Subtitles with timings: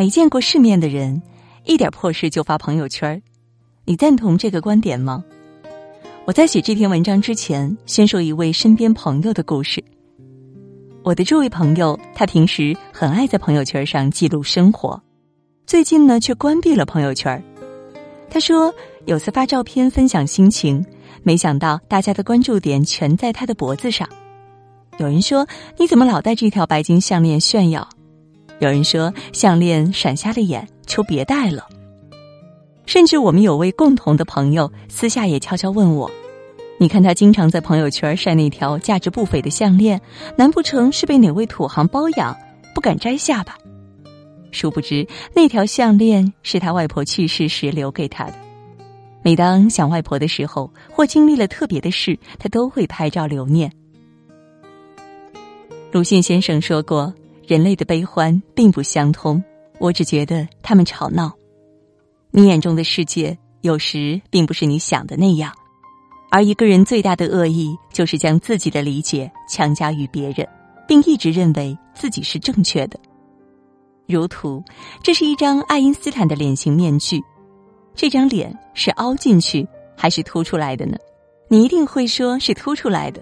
[0.00, 1.20] 没见过世面的人，
[1.66, 3.22] 一点破事就发朋友圈
[3.84, 5.22] 你赞同这个观点吗？
[6.24, 9.84] 我在写这篇文章之前，先说一位身边朋友的故事。
[11.02, 14.98] 我的这位朋友，他平时很爱在朋友圈上记录生活，
[15.66, 17.44] 最近呢却关闭了朋友圈。
[18.30, 18.74] 他说，
[19.04, 20.82] 有次发照片分享心情，
[21.22, 24.08] 没想到大家的关注点全在他的脖子上。
[24.96, 25.46] 有人说
[25.76, 27.86] ：“你怎么老戴这条白金项链炫耀？”
[28.60, 31.66] 有人说：“项链闪瞎了眼，求别戴了。”
[32.86, 36.10] 甚至我们有位共同的朋友私下也悄悄问我
[36.78, 40.00] ：“你看他经常在朋友圈晒那条价值不菲的项链，
[40.36, 42.36] 难不成是被哪位土行包养，
[42.74, 43.56] 不敢摘下吧？”
[44.52, 48.34] 殊不知，那条项链是他外婆去世时留给他的。
[49.22, 53.70] 每当想外婆的时候，或经历了特别的事，他都会拍照留念。
[55.92, 57.14] 鲁迅先生说过
[57.50, 59.42] ：“人类的悲欢并不相通，
[59.80, 61.32] 我只觉得他们吵闹。”
[62.30, 65.52] 你眼中的世界有时并不是你想的那样，
[66.30, 70.48] 而一个人最大的恶意就是将自己的理解强加于别人，
[70.86, 72.96] 并一直认为自己是正确的。
[74.06, 74.62] 如图，
[75.02, 77.20] 这是一张爱因斯坦的脸型面具，
[77.96, 80.96] 这张脸是凹进去还是凸出来的呢？
[81.48, 83.20] 你一定会说是凸出来的，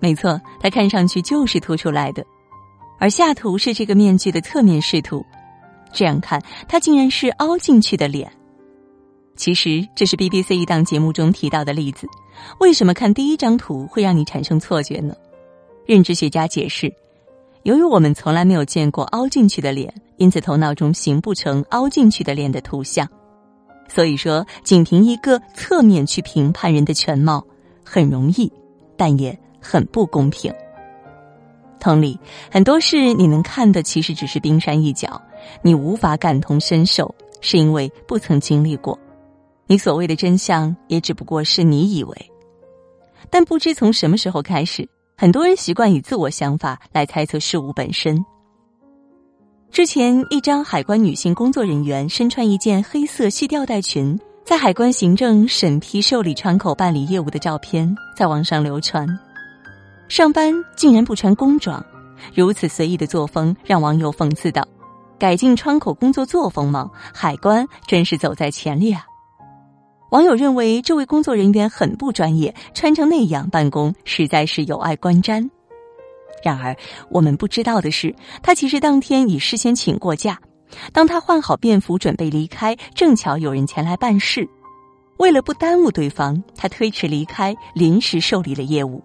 [0.00, 2.26] 没错，它看上去就是凸出来的。
[3.00, 5.24] 而下图是这个面具的侧面视图，
[5.90, 8.30] 这样看，它竟然是凹进去的脸。
[9.36, 12.06] 其实这是 BBC 一档节目中提到的例子。
[12.58, 15.14] 为什么看第一张图会让你产生错觉呢？
[15.86, 16.92] 认知学家解释，
[17.62, 23.08] 由于我们从来没有见过凹进去的脸，因此头脑中形不成凹进去的脸的图像。
[23.88, 27.44] 所以说，仅凭一个侧面去评判人的全貌
[27.82, 28.52] 很容易，
[28.96, 30.52] 但也很不公平。
[31.80, 32.16] 同理，
[32.50, 35.20] 很多事你能看的其实只是冰山一角，
[35.62, 38.96] 你无法感同身受，是因为不曾经历过。
[39.66, 42.30] 你所谓的真相，也只不过是你以为。
[43.30, 48.24] 但不知从什么时候开始，很多人习惯以自我想法来猜测事物本身。
[49.70, 59.06] 之前，一张海关女性工作人员身穿一件黑色细吊带裙，在海关行政审批受理窗口办理业务的照片在网上流传。
[60.10, 61.80] 上班竟然不穿工装，
[62.34, 64.66] 如此随意的作风，让网友讽刺道
[65.20, 66.90] ：“改进窗口工作作风吗？
[67.14, 69.06] 海关真是走在前列啊！”
[70.10, 75.48] 网友认为这位工作人员很不专业，穿成那样办公实在是有碍观瞻。
[76.42, 76.76] 然而，
[77.08, 78.12] 我们不知道的是，
[78.42, 80.36] 他其实当天已事先请过假。
[80.92, 84.48] 当他换好便服准备离开，正巧有人前来办事，
[85.18, 89.00] 为了不耽误对方，他推迟离开，临时受理了业务。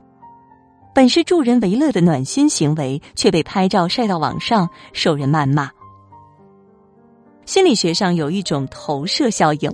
[0.95, 5.69] 本是助人为乐的暖心行为，却被拍照晒到网上，受人谩骂。
[7.45, 9.69] 心理学上有一种投射效应，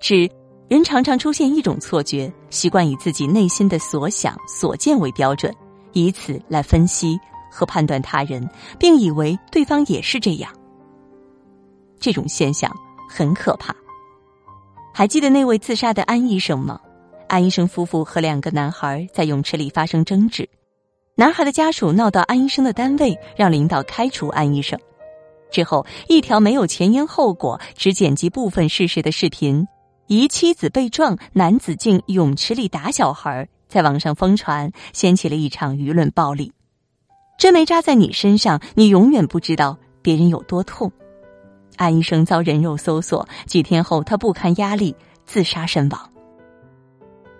[0.00, 0.28] 指。
[0.68, 5.54] 人常常出现一种错觉，习惯以自己内心的所想所见为标准，
[5.92, 7.20] 以此来分析
[7.52, 10.50] 和判断他人，并以为对方也是这样。
[12.00, 12.74] 这种现象
[13.08, 13.76] 很可怕。
[14.94, 16.80] 还记得那位自杀的安医生吗？
[17.28, 20.48] 安医生夫妇和两个男孩在泳池里发生争执，
[21.14, 24.78] 男孩的家属闹到安医生的单位，让领导开除安医生。
[25.50, 29.66] 之后，一条没有前因后果、只剪辑部分事实的视频。
[30.08, 36.52] 姨妻子被撞，男子进泳池里打小孩，在网上疯传，掀起了一场舆论暴力。
[37.38, 40.90] 针没扎在你身上，你永远不知道别人有多痛。
[41.76, 44.94] 安医生遭人肉搜索，几天后他不堪压力
[45.24, 46.10] 自杀身亡。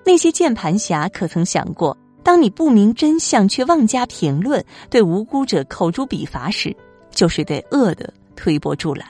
[0.07, 6.75] 那些键盘侠可曾想过，当你不明真相却妄加评论，对无辜者口诛笔伐时，
[7.11, 9.05] 就是对恶的推波助澜，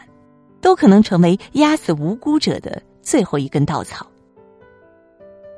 [0.63, 2.83] 都可能成为压死无辜者的。
[3.03, 4.05] 最后一根稻草。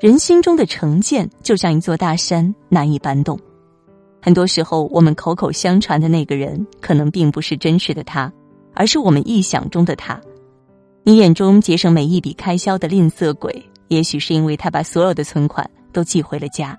[0.01, 3.39] 人心中的成见就像一座大山，难以搬动。
[4.21, 8.31] 很多时候，我们口口相传的那个人，可能并不是真实的他，
[8.75, 10.21] 而是我们臆想中的他。
[11.05, 16.79] 你眼中节省每一笔开销的吝啬鬼，也许是因为他把所有的存款都寄回了家。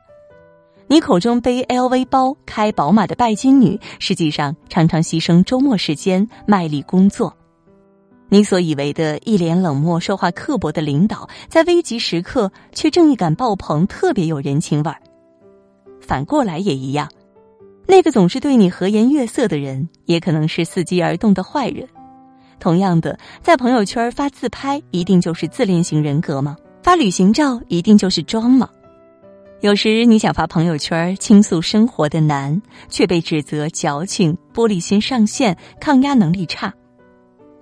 [0.87, 7.35] 你口中背 LV 包、开宝马的拜金女，实际上常常牺牲周末时间卖力工作。
[8.27, 15.01] 你所以为的一脸冷漠、说话刻薄的领导，在危急时刻却正义感爆棚，特别有人情味儿。
[15.99, 17.09] 反过来也一样，
[17.87, 21.87] 那个总是对你和颜悦色的人，也可能是伺机而动的坏人。
[22.59, 26.55] 同样的，在朋友圈发自拍，一定就是自恋型人格吗？
[26.81, 28.69] 发旅行照，一定就是装吗？
[29.61, 36.73] 有时你想发朋友圈倾诉生活的难，却被指责矫情、玻璃心上线、抗压能力差。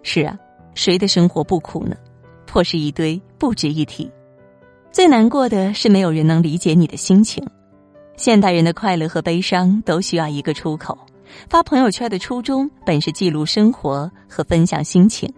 [0.03, 0.37] 是啊，
[0.75, 1.95] 谁的生活不苦呢？
[2.45, 4.09] 破事一堆，不值一提。
[4.91, 7.45] 最难过的是没有人能理解你的心情。
[8.15, 10.97] 现代人的快乐和悲伤都需要一个出口。
[11.49, 15.31] 发朋友圈的初衷本是记录生活和分享心情。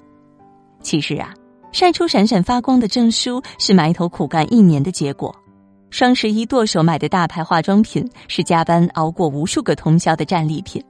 [0.81, 1.33] 其实啊，
[1.71, 5.35] 晒出闪闪发光的证书是埋头苦干一年的结果。
[5.91, 10.83] 双十一剁手买的大牌化妆品是加班熬过无数个通宵的战利品。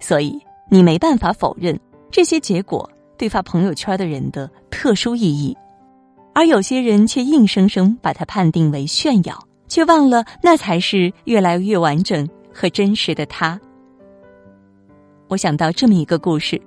[0.00, 0.38] 所以
[0.70, 1.78] 你没办法否认
[2.10, 5.56] 这些结果对发朋友圈的人的特殊意义。
[6.34, 9.38] 而有些人却硬生生把它判定为炫耀，
[9.68, 13.60] 却忘了那才是越来越完整和真实的他。
[15.28, 16.60] 我想到这么一个故事：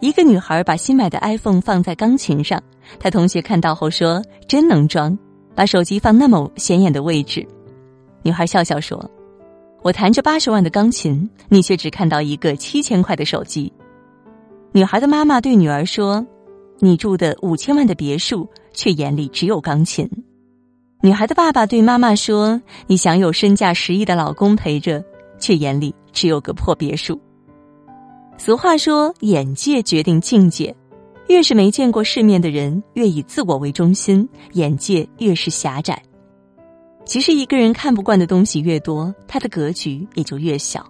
[0.00, 2.62] 一个女孩把新买的 iPhone 放在钢琴上，
[2.98, 5.16] 她同学看到后说：“真能装，
[5.54, 7.46] 把手机放那么显眼的位置。”
[8.22, 9.10] 女孩笑笑说
[9.82, 13.72] ：“我弹着八十万的钢琴，你却只看到一个七千块的手机。”
[14.72, 16.26] 女孩的妈妈对女儿说。
[16.78, 20.06] 你住的五千万的别墅，却眼里只有钢琴。
[21.00, 25.02] 女孩的爸爸对妈妈说：“你享有身价十亿的老公陪着，
[25.38, 27.18] 却眼里只有个破别墅。”
[28.38, 30.74] 俗话说：“眼界决定境界，
[31.28, 36.00] 越是没见过世面的人，越以自我为中心，眼界越是狭窄。
[37.04, 40.86] 其实，一个人看不惯的东西越多，他的格局也就越小。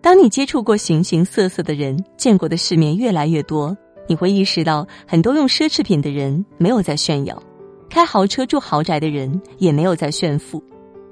[0.00, 3.76] 当你接触过形形色色的人，见过的世面越来越多。
[4.08, 7.40] 你会意识到，很多用奢侈品的人没有在炫耀，
[7.88, 10.62] 开豪车住豪宅的人也没有在炫富，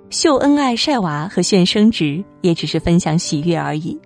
[0.09, 3.97] 秀恩爱晒娃和炫升职也只是分享喜悦而已。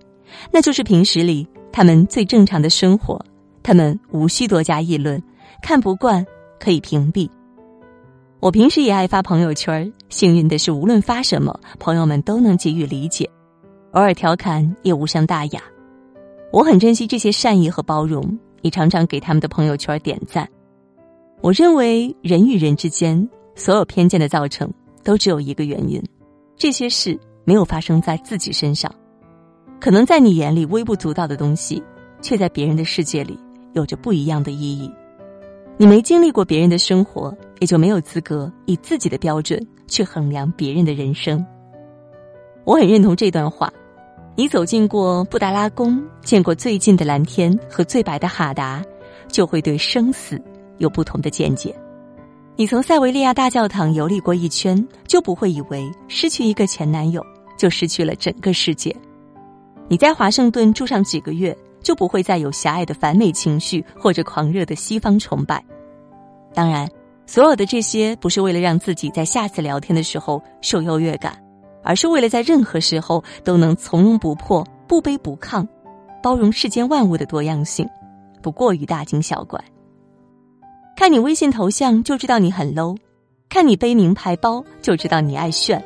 [0.51, 3.19] 那就是平时里他们最正常的生活，
[3.63, 5.21] 他们无需多加议论，
[5.61, 6.25] 看不惯
[6.59, 7.29] 可以屏蔽。
[8.39, 13.29] 我平时也爱发朋友圈，幸运的是无论发什么，朋友们都能给予理解，
[13.91, 15.61] 偶尔调侃也无伤大雅。
[16.51, 18.37] 我很珍惜这些善意和包容。
[18.61, 20.49] 也常常给他们的朋友圈点赞。
[21.39, 24.67] 我认为人与人之间所有偏见的造成，
[25.03, 26.01] 都只有一个原因：
[26.57, 28.91] 这些事没有发生在自己身上。
[29.79, 31.83] 可能在你眼里微不足道的东西，
[32.21, 33.39] 却在别人的世界里
[33.73, 34.91] 有着不一样的意义。
[35.77, 41.45] 你没经历过别人的生活，也就没有资格以自己的标准去衡量别人的人生。
[42.63, 43.71] 我很认同这段话。
[44.37, 48.83] 你走进过布达拉宫，见过最近的蓝天和最白的哈达，
[49.29, 50.41] 就会对生死
[50.77, 51.73] 有不同的见解。
[52.57, 57.25] 你从塞维利亚大教堂游历过一圈，就不会以为失去一个前男友
[57.57, 58.93] 就失去了整个世界。
[59.87, 65.63] 你在华盛顿住上几个月，就不会再有狭隘的反美情绪或者狂热的西方崇拜。
[66.53, 66.89] 当然，
[67.25, 71.39] 所有的这些不是为了让自己在下次聊天的时候受优越感。
[71.87, 75.63] 而是为了在任何时候都能从容不迫、不卑不亢，
[76.19, 77.87] 包容世间万物的多样性，
[78.41, 79.63] 不过于大惊小怪。
[80.97, 82.97] 看你微信头像就知道你很 low，
[83.49, 85.79] 看你背名牌包就知道你爱炫，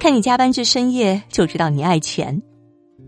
[0.00, 2.42] 看你加班至深夜就知道你爱钱，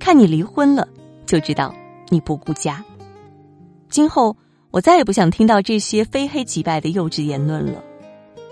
[0.03, 0.89] 看你离婚了
[1.27, 1.73] 就知道
[2.09, 2.85] 你不顾家。
[3.89, 4.37] 今后
[4.73, 7.81] 我再也不想听到这些非黑即白的幼稚言论了。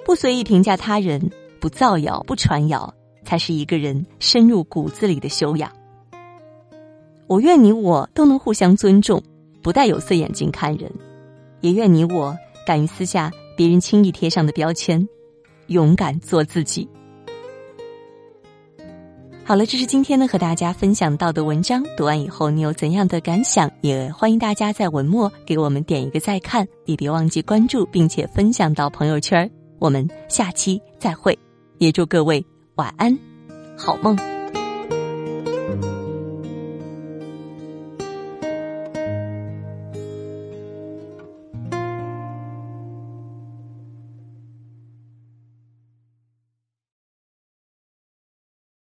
[0.05, 2.94] 不随意评价他人，不造谣，不传谣。
[3.25, 5.70] 才是一个人深入骨子里的修养。
[7.26, 9.21] 我愿你我都能互相尊重，
[9.61, 10.88] 不带有色眼镜看人；
[11.61, 15.07] 也愿你我敢于撕下别人轻易贴上的标签，
[15.66, 16.88] 勇敢做自己。
[19.44, 21.82] 好了，这是今天呢和大家分享到的文章。
[21.97, 23.68] 读完以后，你有怎样的感想？
[23.80, 29.50] 也欢迎大家在文末给我们点一个再看，也别忘记关注并且分享到朋友圈。
[29.80, 31.37] 我们下期再会，
[31.78, 32.44] 也祝各位。
[32.76, 33.18] 晚安，
[33.76, 34.39] 好梦。